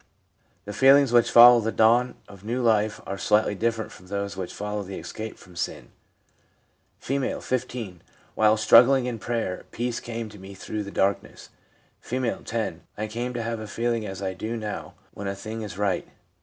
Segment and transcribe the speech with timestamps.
[0.65, 4.51] The feelings which follow the dawn of new life are slightly different from those which
[4.51, 5.91] follow the escape from sin.
[7.07, 8.01] R, 15.'
[8.33, 11.49] While struggling in prayer, peace came to me through the darkness.'
[12.11, 12.81] R, 10.
[12.97, 16.07] 'I came to have a feeling as I do now when a thing is right.'